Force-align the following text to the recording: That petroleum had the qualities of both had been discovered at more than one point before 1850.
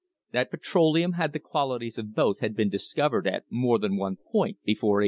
That 0.31 0.49
petroleum 0.49 1.11
had 1.13 1.31
the 1.31 1.39
qualities 1.39 1.99
of 1.99 2.15
both 2.15 2.39
had 2.39 2.55
been 2.55 2.69
discovered 2.69 3.27
at 3.27 3.45
more 3.51 3.77
than 3.77 3.97
one 3.97 4.15
point 4.15 4.57
before 4.63 4.93
1850. 4.95 4.99